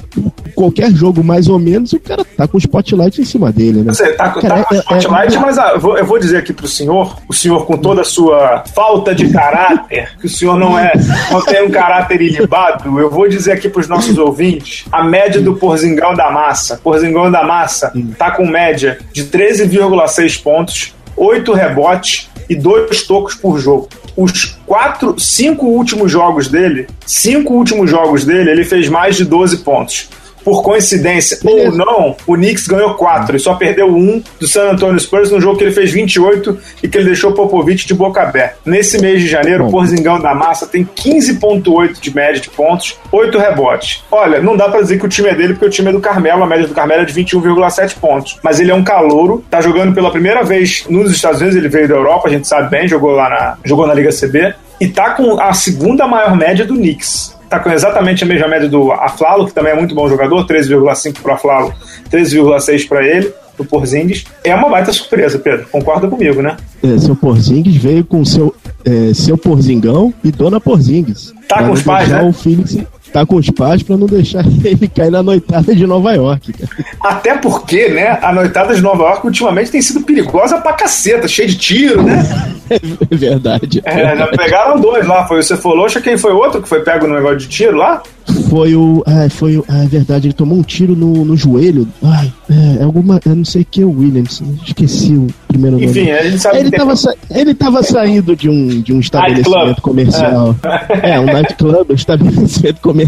[0.54, 3.92] qualquer jogo mais ou menos, o cara tá com o spotlight em cima dele, né?
[3.92, 6.36] Você tá, tá cara, tá com o spotlight, é, é, mas ah, eu, vou, dizer
[6.36, 10.58] aqui pro senhor, o senhor com toda a sua falta de caráter, que o senhor
[10.58, 10.92] não é,
[11.30, 15.54] não tem um caráter ilibado, eu vou dizer aqui pros nossos ouvintes, a média do
[15.54, 22.54] Porzingão da Massa, Porzingão da Massa tá com média de 13,6 pontos, 8 rebotes e
[22.54, 28.64] 2 tocos por jogo os quatro, cinco últimos jogos dele, cinco últimos jogos dele, ele
[28.64, 30.08] fez mais de 12 pontos
[30.44, 31.70] por coincidência Beleza.
[31.70, 35.40] ou não, o Knicks ganhou 4 e só perdeu um do San Antonio Spurs no
[35.40, 38.56] jogo que ele fez 28 e que ele deixou Popovich de boca aberta.
[38.64, 43.38] Nesse mês de janeiro, o Porzingão da Massa tem 15.8 de média de pontos, 8
[43.38, 44.04] rebotes.
[44.10, 46.00] Olha, não dá para dizer que o time é dele porque o time é do
[46.00, 48.38] Carmelo, a média do Carmelo é de 21,7 pontos.
[48.42, 51.88] Mas ele é um calouro, tá jogando pela primeira vez nos Estados Unidos, ele veio
[51.88, 55.10] da Europa, a gente sabe bem, jogou lá na, jogou na Liga CB e tá
[55.10, 59.46] com a segunda maior média do Knicks tá com exatamente a mesma média do Aflalo,
[59.46, 61.74] que também é muito bom jogador, 13,5 para o Aflalo,
[62.10, 64.24] 13,6 para ele, do Porzingis.
[64.42, 65.66] É uma baita surpresa, Pedro.
[65.70, 66.56] Concorda comigo, né?
[66.82, 68.54] É, seu Porzingis veio com seu,
[68.86, 71.34] é, seu Porzingão e Dona Porzingis.
[71.46, 72.22] Tá com os pais, né?
[72.22, 72.78] O Phoenix
[73.12, 76.52] tá com os pais para não deixar ele cair na noitada de Nova York.
[76.52, 76.72] Cara.
[77.00, 81.48] Até porque, né, a noitada de Nova York ultimamente tem sido perigosa pra caceta, cheia
[81.48, 82.22] de tiro, né?
[83.10, 83.82] É verdade.
[83.84, 87.14] É, já pegaram dois lá, foi o Cefaloxa, quem foi outro que foi pego no
[87.14, 88.02] negócio de tiro lá?
[88.48, 89.02] Foi o.
[89.06, 89.64] Ah, foi o.
[89.68, 91.88] Ah, é verdade, ele tomou um tiro no, no joelho.
[92.02, 93.20] Ai, é, é alguma.
[93.26, 94.42] Eu não sei que é o Williams.
[94.66, 95.90] Esqueci o primeiro nome.
[95.90, 97.14] Enfim, a gente sabe ele estava sa...
[97.30, 100.56] ele tava saindo de um, de um estabelecimento comercial.
[101.02, 101.10] É.
[101.12, 103.01] é, um nightclub, um estabelecimento comercial.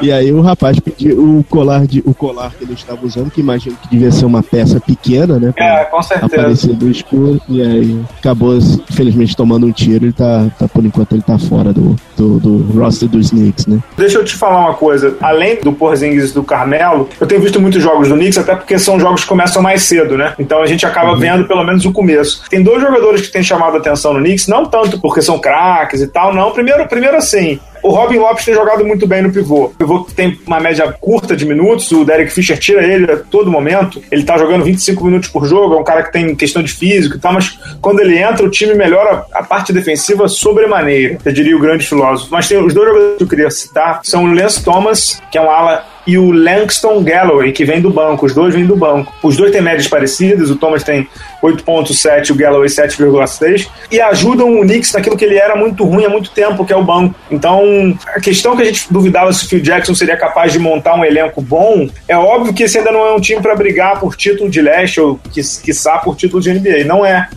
[0.00, 3.40] E aí o rapaz pediu o colar, de, o colar que ele estava usando, que
[3.40, 5.52] imagino que devia ser uma peça pequena, né?
[5.56, 6.26] É, com certeza.
[6.26, 7.40] Aparecer do escuro.
[7.48, 10.06] E aí acabou, infelizmente, tomando um tiro.
[10.06, 13.78] Ele tá, tá por enquanto, ele tá fora do, do, do roster dos Knicks, né?
[13.96, 15.16] Deixa eu te falar uma coisa.
[15.20, 18.78] Além do Porzingis e do Carmelo, eu tenho visto muitos jogos do Knicks, até porque
[18.78, 20.34] são jogos que começam mais cedo, né?
[20.38, 21.18] Então a gente acaba uhum.
[21.18, 22.42] vendo pelo menos o começo.
[22.48, 26.00] Tem dois jogadores que têm chamado a atenção no Knicks, não tanto porque são craques
[26.00, 26.52] e tal, não.
[26.52, 29.64] Primeiro, primeiro assim, o Robin Lopes tem jogado muito bem no pivô.
[29.64, 33.50] O pivô tem uma média curta de minutos, o Derek Fisher tira ele a todo
[33.50, 34.02] momento.
[34.10, 37.16] Ele tá jogando 25 minutos por jogo, é um cara que tem questão de físico
[37.16, 41.56] e tal, mas quando ele entra, o time melhora a parte defensiva sobremaneira, eu diria
[41.56, 42.30] o grande filósofo.
[42.30, 45.40] Mas tem os dois jogadores que eu queria citar, são o Lance Thomas, que é
[45.40, 48.26] um ala e o Langston Galloway, que vem do banco.
[48.26, 49.12] Os dois vêm do banco.
[49.22, 51.06] Os dois têm médias parecidas, o Thomas tem
[51.42, 56.08] 8.7, o Galloway 7,6, e ajudam o Knicks naquilo que ele era muito ruim há
[56.08, 57.14] muito tempo, que é o banco.
[57.30, 60.94] Então, a questão que a gente duvidava se o Phil Jackson seria capaz de montar
[60.94, 64.16] um elenco bom, é óbvio que esse ainda não é um time para brigar por
[64.16, 66.84] título de leste ou, quiçá, por título de NBA.
[66.84, 67.28] Não é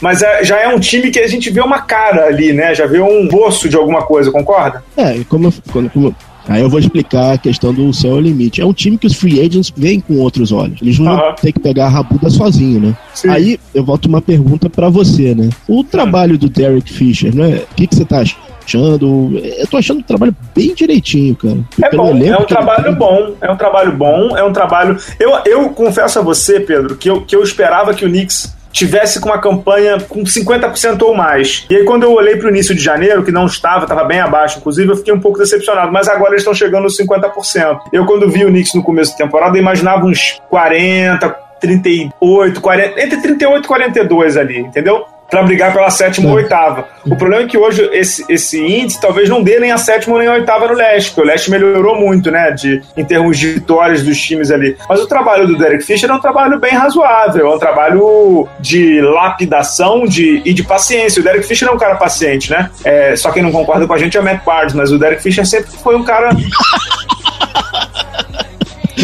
[0.00, 2.74] mas é, já é um time que a gente vê uma cara ali, né?
[2.74, 4.84] Já vê um bolso de alguma coisa, concorda?
[4.96, 6.16] É, como, como, como
[6.48, 8.60] Aí eu vou explicar a questão do céu é limite.
[8.60, 10.80] É um time que os free agents veem com outros olhos.
[10.80, 12.96] Eles não têm que pegar a rabuda sozinho, né?
[13.14, 13.28] Sim.
[13.28, 15.50] Aí eu volto uma pergunta para você, né?
[15.68, 17.62] O trabalho do Derek Fisher, né?
[17.70, 19.38] O que, que você tá achando?
[19.58, 21.58] Eu tô achando o trabalho bem direitinho, cara.
[21.82, 24.96] É bom, é um trabalho bom, é um trabalho bom, é um trabalho.
[25.18, 29.20] Eu, eu confesso a você, Pedro, que eu, que eu esperava que o Knicks tivesse
[29.20, 31.66] com uma campanha com 50% ou mais.
[31.70, 34.20] E aí, quando eu olhei para o início de janeiro, que não estava, estava bem
[34.20, 35.92] abaixo, inclusive, eu fiquei um pouco decepcionado.
[35.92, 37.80] Mas agora eles estão chegando nos 50%.
[37.92, 41.28] Eu, quando vi o Knicks no começo da temporada, imaginava uns 40,
[41.60, 45.04] 38, 40, entre 38 e 42 ali, entendeu?
[45.30, 46.88] Para brigar pela sétima ou oitava.
[47.04, 50.28] O problema é que hoje esse, esse índice talvez não dê nem a sétima nem
[50.28, 54.02] a oitava no leste, porque o leste melhorou muito, né, de, em termos de vitórias
[54.02, 54.76] dos times ali.
[54.88, 59.00] Mas o trabalho do Derek Fisher é um trabalho bem razoável, é um trabalho de
[59.00, 61.20] lapidação de, e de paciência.
[61.20, 62.70] O Derek Fisher é um cara paciente, né?
[62.84, 65.22] É, só quem não concorda com a gente é o Matt Barnes, mas o Derek
[65.22, 66.30] Fisher sempre foi um cara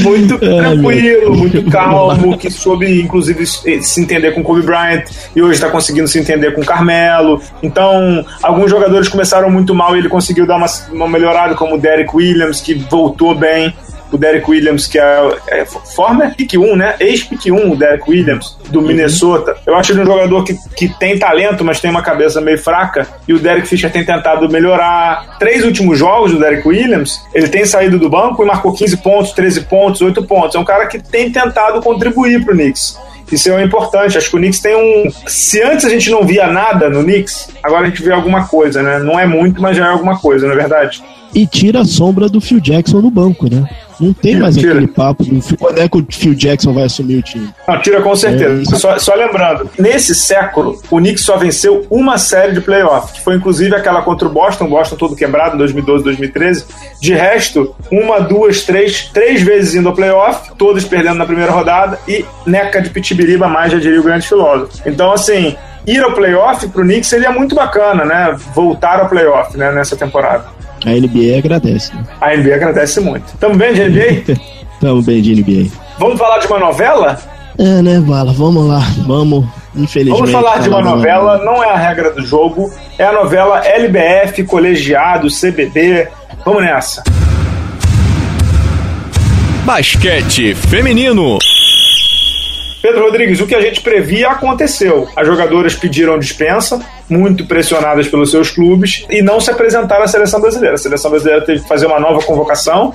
[0.04, 5.70] muito tranquilo, muito calmo, que soube, inclusive, se entender com Kobe Bryant e hoje está
[5.70, 7.40] conseguindo se entender com Carmelo.
[7.62, 11.78] Então, alguns jogadores começaram muito mal e ele conseguiu dar uma, uma melhorada, como o
[11.78, 13.72] Derek Williams, que voltou bem
[14.14, 16.94] o Derek Williams, que é, é former pick 1, né?
[17.00, 18.86] Ex-pick 1, o Derek Williams, do uhum.
[18.86, 19.56] Minnesota.
[19.66, 23.08] Eu acho ele um jogador que, que tem talento, mas tem uma cabeça meio fraca.
[23.26, 25.36] E o Derek Fisher tem tentado melhorar.
[25.38, 29.32] Três últimos jogos do Derek Williams, ele tem saído do banco e marcou 15 pontos,
[29.32, 30.54] 13 pontos, 8 pontos.
[30.54, 32.96] É um cara que tem tentado contribuir pro Knicks.
[33.32, 34.16] Isso é importante.
[34.16, 35.10] Acho que o Knicks tem um.
[35.26, 38.80] Se antes a gente não via nada no Knicks, agora a gente vê alguma coisa,
[38.80, 39.00] né?
[39.00, 41.02] Não é muito, mas já é alguma coisa, não é verdade?
[41.34, 43.68] E tira a sombra do Phil Jackson no banco, né?
[44.00, 44.72] Não tem mais tira.
[44.72, 47.48] aquele papo do quando é que o Phil Jackson vai assumir o time.
[47.66, 48.74] Não, tira com certeza.
[48.74, 48.78] É.
[48.78, 53.34] Só, só, lembrando, nesse século, o Knicks só venceu uma série de playoffs, que foi
[53.34, 56.64] inclusive aquela contra o Boston, Boston todo quebrado em 2012, 2013.
[57.00, 61.98] De resto, uma, duas, três, três vezes indo ao playoff, todos perdendo na primeira rodada
[62.08, 64.82] e neca de pitibiriba mais, já diria o grande filósofo.
[64.86, 68.36] Então, assim, ir ao playoff pro Knicks seria muito bacana, né?
[68.54, 70.53] Voltar ao playoff, né, nessa temporada.
[70.84, 71.94] A NBA agradece.
[71.94, 72.04] Né?
[72.20, 73.36] A NBA agradece muito.
[73.38, 74.36] Tamo bem de NBA?
[74.80, 75.70] Tamo bem de NBA.
[75.98, 77.18] Vamos falar de uma novela?
[77.58, 78.32] É, né, Bala?
[78.32, 78.80] Vamos lá.
[79.06, 80.18] Vamos, infelizmente.
[80.18, 84.44] Vamos falar de uma novela, não é a regra do jogo, é a novela LBF,
[84.44, 86.08] Colegiado, CBD.
[86.44, 87.02] Vamos nessa.
[89.64, 91.38] Basquete Feminino.
[92.84, 95.08] Pedro Rodrigues, o que a gente previa aconteceu.
[95.16, 100.38] As jogadoras pediram dispensa, muito pressionadas pelos seus clubes, e não se apresentaram à seleção
[100.38, 100.74] brasileira.
[100.74, 102.94] A seleção brasileira teve que fazer uma nova convocação.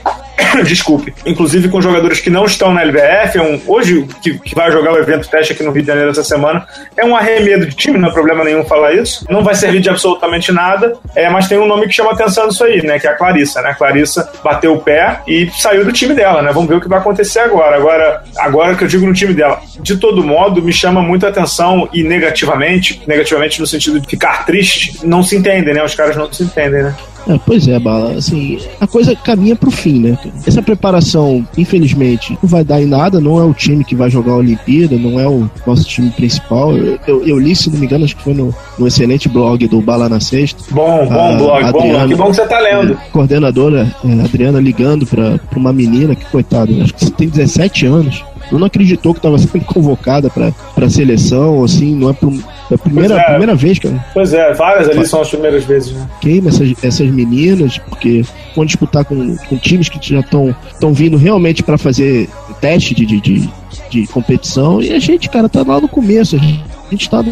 [0.64, 1.14] Desculpe.
[1.26, 3.38] Inclusive com jogadores que não estão na LBF.
[3.38, 6.12] É um, hoje, que, que, vai jogar o evento teste aqui no Rio de Janeiro
[6.12, 6.66] essa semana,
[6.98, 9.26] é um arremedo de time, não é problema nenhum falar isso.
[9.30, 12.64] Não vai servir de absolutamente nada, é, mas tem um nome que chama atenção nisso
[12.64, 13.00] aí, né?
[13.00, 13.70] Que é a Clarissa, né?
[13.70, 16.52] A Clarissa bateu o pé e saiu do time dela, né?
[16.52, 17.76] Vamos ver o que vai acontecer agora.
[17.76, 21.90] Agora, agora que eu digo no time dela, de todo modo, me chama muito atenção
[21.94, 25.84] e negativamente, negativamente no sentido de ficar triste, não se entendem, né?
[25.84, 26.96] Os caras não se entendem, né?
[27.28, 30.18] É, pois é, Bala, assim, a coisa caminha pro fim, né?
[30.48, 34.34] Essa preparação, infelizmente, não vai dar em nada, não é o time que vai jogar
[34.34, 36.76] a Olimpíada, não é o nosso time principal.
[36.76, 39.68] Eu, eu, eu li, se não me engano, acho que foi no, no excelente blog
[39.68, 40.64] do Bala na Sexta.
[40.72, 42.94] Bom, bom a, blog, Adriana, bom, que bom que você tá lendo.
[42.94, 47.86] É, coordenadora, é, Adriana, ligando pra, pra uma menina que, coitada, acho que tem 17
[47.86, 48.24] anos,
[48.58, 52.34] não acreditou que estava sendo convocada para a seleção, assim, não é, pro,
[52.72, 53.24] é a primeira, é.
[53.24, 54.04] primeira vez, cara.
[54.14, 56.10] Pois é, várias ali são as primeiras vezes, né?
[56.22, 58.24] Queima essas, essas meninas, porque
[58.56, 63.20] vão disputar com, com times que já estão vindo realmente para fazer teste de, de,
[63.22, 63.50] de,
[63.90, 67.24] de, competição, e a gente, cara, tá lá no começo, a gente, a gente tá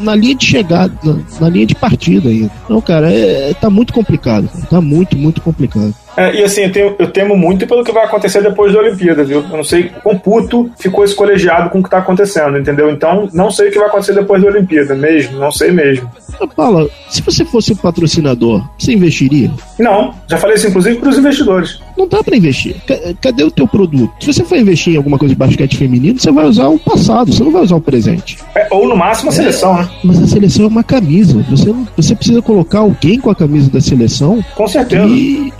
[0.00, 2.50] na linha de chegada, na, na linha de partida ainda.
[2.64, 4.66] Então, cara, é, tá muito complicado, cara.
[4.66, 5.94] tá muito, muito complicado.
[6.16, 9.22] É, e assim, eu, tenho, eu, temo muito pelo que vai acontecer depois da Olimpíada,
[9.22, 9.42] viu?
[9.42, 12.90] Eu não sei quão puto ficou esse colegiado com o que tá acontecendo, entendeu?
[12.90, 16.10] Então, não sei o que vai acontecer depois da Olimpíada, mesmo, não sei mesmo.
[16.56, 19.50] Paula, se você fosse um patrocinador, você investiria?
[19.78, 21.80] Não, já falei isso inclusive para os investidores.
[21.96, 22.76] Não dá para investir.
[23.20, 24.12] Cadê o teu produto?
[24.20, 27.32] Se você for investir em alguma coisa de basquete feminino, você vai usar o passado,
[27.32, 28.38] você não vai usar o presente.
[28.54, 29.88] É, ou no máximo a é, seleção, né?
[30.04, 31.44] Mas a seleção é uma camisa.
[31.48, 34.44] Você, você precisa colocar alguém com a camisa da seleção.
[34.54, 35.06] Com certeza.
[35.06, 35.52] E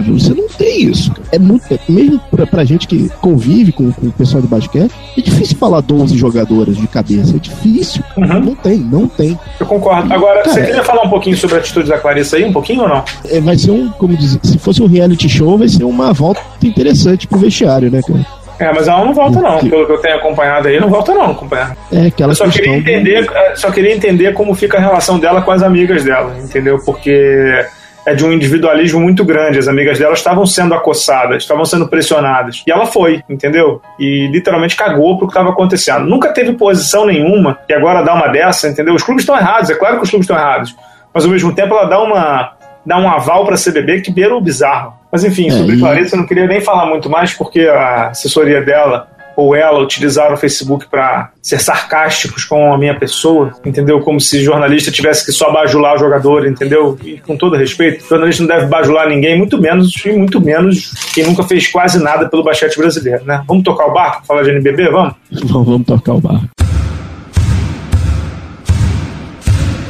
[0.00, 1.12] você não tem isso.
[1.30, 1.62] É muito.
[1.88, 5.80] Mesmo pra, pra gente que convive com, com o pessoal de basquete, é difícil falar
[5.80, 7.36] 12 jogadoras de cabeça.
[7.36, 8.02] É difícil.
[8.16, 8.40] Uhum.
[8.40, 9.38] Não tem, não tem.
[9.58, 10.12] Eu concordo.
[10.12, 12.44] Agora, Cara, você queria falar um pouquinho sobre a atitude da Clarissa aí?
[12.44, 13.04] Um pouquinho ou não?
[13.28, 16.40] É, vai ser um, como dizer, se fosse um reality show, vai ser uma volta
[16.62, 18.24] interessante pro vestiário, né, cara?
[18.58, 21.34] É, mas ela não volta não, pelo que eu tenho acompanhado aí, não volta não,
[21.34, 21.72] companheiro.
[21.90, 23.32] É, aquela eu só queria entender, do...
[23.56, 26.78] só queria entender como fica a relação dela com as amigas dela, entendeu?
[26.84, 27.66] Porque
[28.04, 29.58] é de um individualismo muito grande.
[29.58, 32.62] As amigas dela estavam sendo acossadas, estavam sendo pressionadas.
[32.66, 33.80] E ela foi, entendeu?
[33.98, 36.06] E literalmente cagou pro que estava acontecendo.
[36.06, 38.94] Nunca teve posição nenhuma e agora dá uma dessa, entendeu?
[38.94, 40.74] Os clubes estão errados, é claro que os clubes estão errados.
[41.14, 42.52] Mas ao mesmo tempo ela dá uma
[42.84, 44.94] dá um aval para a CBB que beira o bizarro.
[45.10, 45.78] Mas enfim, é, sobre e...
[45.78, 50.34] Clarissa eu não queria nem falar muito mais porque a assessoria dela ou ela utilizaram
[50.34, 54.00] o Facebook para ser sarcásticos com a minha pessoa, entendeu?
[54.00, 56.98] Como se jornalista tivesse que só bajular o jogador, entendeu?
[57.04, 61.24] E com todo respeito, jornalista não deve bajular ninguém, muito menos e muito menos quem
[61.24, 63.42] nunca fez quase nada pelo basquete brasileiro, né?
[63.46, 64.26] Vamos tocar o barco?
[64.26, 64.90] Falar de NBB?
[64.90, 65.14] Vamos?
[65.44, 66.48] Vamos, vamos tocar o barco.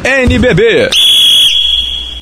[0.04, 0.88] NBB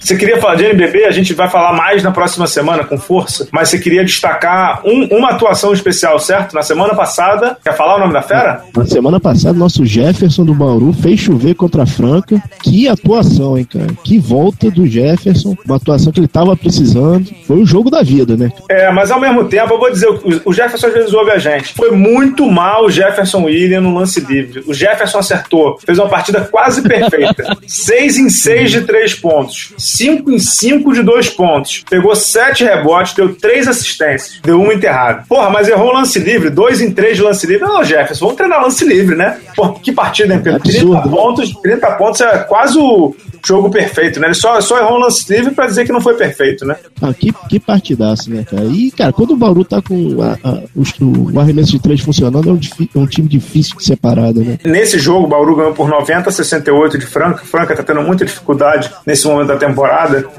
[0.00, 3.46] você queria falar de NBB, a gente vai falar mais na próxima semana com força,
[3.52, 6.54] mas você queria destacar um, uma atuação especial, certo?
[6.54, 8.64] Na semana passada, quer falar o nome da fera?
[8.74, 12.42] Na semana passada, nosso Jefferson do Bauru fez chover contra a Franca.
[12.62, 13.88] Que atuação, hein, cara?
[14.02, 17.30] Que volta do Jefferson, uma atuação que ele tava precisando.
[17.46, 18.50] Foi o jogo da vida, né?
[18.70, 20.08] É, mas ao mesmo tempo, eu vou dizer,
[20.44, 21.74] o Jefferson às vezes ouve a gente.
[21.74, 24.64] Foi muito mal o Jefferson William no lance livre.
[24.66, 27.56] O Jefferson acertou, fez uma partida quase perfeita.
[27.68, 31.84] seis em seis de três pontos 5 em 5 de dois pontos.
[31.88, 34.40] Pegou 7 rebotes, deu 3 assistências.
[34.42, 35.24] Deu uma enterrada.
[35.28, 37.66] Porra, mas errou lance livre, 2 em 3 de lance livre.
[37.66, 39.38] Não, Jefferson, vamos treinar lance livre, né?
[39.54, 40.60] Porra, que partida, hein, Pedro?
[40.60, 44.28] 30 pontos, 30 pontos é quase o jogo perfeito, né?
[44.28, 46.76] Ele só, só errou um lance livre pra dizer que não foi perfeito, né?
[47.00, 48.64] Ah, que, que partidaço, né, cara?
[48.64, 52.48] E, cara, quando o Bauru tá com a, a, o, o, arremesso de três funcionando,
[52.48, 52.60] é um,
[52.94, 54.58] é um, time difícil de separado, né?
[54.64, 57.44] Nesse jogo, o Bauru ganhou por 90 a 68 de Franca.
[57.44, 59.79] Franca tá tendo muita dificuldade nesse momento da temporada,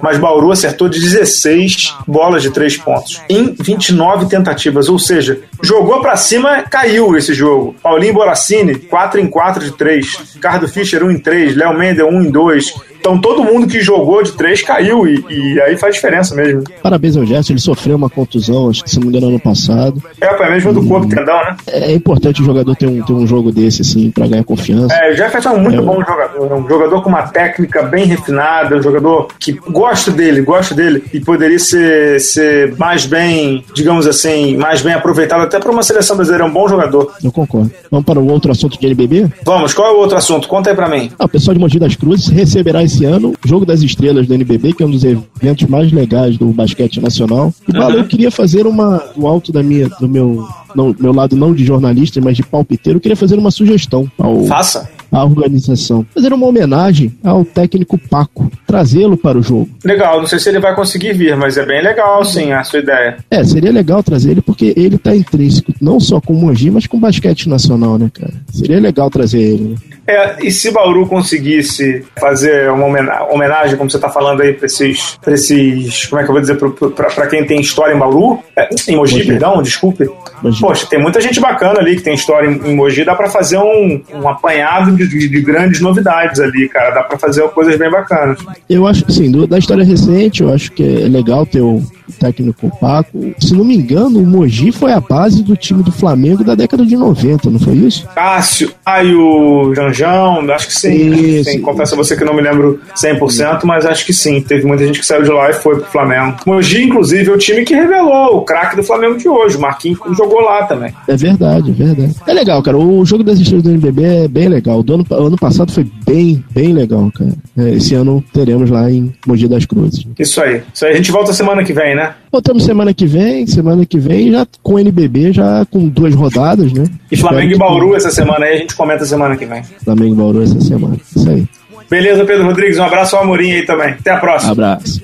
[0.01, 6.15] mas Bauru acertou 16 bolas de três pontos em 29 tentativas, ou seja, jogou para
[6.15, 7.75] cima, caiu esse jogo.
[7.81, 10.33] Paulinho Boracini, 4 em 4 de 3.
[10.35, 11.55] Ricardo Fischer, 1 em 3.
[11.55, 12.91] Léo Mendel, 1 em 2.
[13.01, 16.63] Então todo mundo que jogou de três caiu e, e aí faz diferença mesmo.
[16.83, 20.01] Parabéns ao Gerson, ele sofreu uma contusão, acho que se não me engano, ano passado.
[20.21, 21.57] É, foi mesmo do corpo, tendão, né?
[21.67, 24.93] É importante o jogador ter um, ter um jogo desse, assim, pra ganhar confiança.
[24.93, 27.81] É, o Jefferson é um muito é, bom jogador, é um jogador com uma técnica
[27.81, 33.65] bem refinada, um jogador que gosto dele, gosto dele, e poderia ser, ser mais bem,
[33.73, 37.11] digamos assim, mais bem aproveitado até para uma seleção brasileira, é um bom jogador.
[37.21, 37.69] Eu concordo.
[37.91, 39.29] Vamos para o outro assunto de NBB?
[39.45, 40.47] Vamos, qual é o outro assunto?
[40.47, 41.11] Conta aí pra mim.
[41.19, 44.33] Ah, o pessoal de Mogi das Cruzes receberá esse ano o Jogo das Estrelas do
[44.33, 47.53] NBB, que é um dos eventos mais legais do basquete nacional.
[47.67, 47.89] E, uhum.
[47.91, 51.65] eu queria fazer uma, do alto da minha, do meu, não, meu lado não de
[51.65, 54.09] jornalista, mas de palpiteiro, eu queria fazer uma sugestão.
[54.17, 56.05] Ao, Faça a organização.
[56.13, 59.69] Fazer uma homenagem ao técnico Paco, trazê-lo para o jogo.
[59.83, 62.79] Legal, não sei se ele vai conseguir vir, mas é bem legal, sim, a sua
[62.79, 63.17] ideia.
[63.29, 66.87] É, seria legal trazer ele porque ele está intrínseco, não só com o Mogi, mas
[66.87, 68.33] com o basquete nacional, né, cara?
[68.51, 69.69] Seria legal trazer ele.
[69.69, 69.75] Né?
[70.07, 72.85] É, e se Bauru conseguisse fazer uma
[73.31, 76.05] homenagem, como você está falando aí, para esses, esses.
[76.07, 76.57] Como é que eu vou dizer?
[76.95, 78.39] Para quem tem história em Bauru?
[78.55, 80.09] É, em Mogi, Mogi, perdão, desculpe.
[80.41, 80.59] Mogi.
[80.59, 83.57] Poxa, tem muita gente bacana ali que tem história em, em Mogi, dá para fazer
[83.57, 86.91] um, um apanhado de, de, de, grandes novidades ali, cara.
[86.91, 88.39] Dá para fazer coisas bem bacanas.
[88.69, 92.71] Eu acho que sim, da história recente, eu acho que é legal ter o técnico
[92.79, 93.33] Paco.
[93.39, 96.85] Se não me engano, o Mogi foi a base do time do Flamengo da década
[96.85, 98.07] de 90, não foi isso?
[98.15, 101.43] Cássio, Caio, Janjão, acho que sim.
[101.43, 101.61] sim.
[101.61, 104.41] Confesso a você que não me lembro 100%, mas acho que sim.
[104.41, 106.37] Teve muita gente que saiu de lá e foi pro Flamengo.
[106.45, 109.57] Mogi, inclusive, é o time que revelou o craque do Flamengo de hoje.
[109.57, 110.93] O Marquinhos jogou lá também.
[111.07, 112.15] É verdade, é verdade.
[112.25, 112.77] É legal, cara.
[112.77, 114.79] O jogo das estrelas do NBB é bem legal.
[114.79, 117.31] O ano, ano passado foi bem, bem legal, cara.
[117.57, 120.05] É, esse ano teremos lá em Mogi das Cruzes.
[120.17, 120.61] Isso aí.
[120.73, 120.93] Isso aí.
[120.93, 122.00] A gente volta semana que vem, né?
[122.31, 126.71] Voltamos semana que vem, semana que vem, já com o NBB, já com duas rodadas,
[126.71, 126.85] né?
[127.11, 129.63] E Flamengo e Bauru essa semana aí, a gente comenta semana que vem.
[129.83, 130.95] Flamengo e Bauru essa semana.
[131.15, 131.47] Isso aí.
[131.89, 132.77] Beleza, Pedro Rodrigues.
[132.77, 133.89] Um abraço ao Amorim aí também.
[133.89, 134.53] Até a próxima.
[134.53, 135.01] Abraço.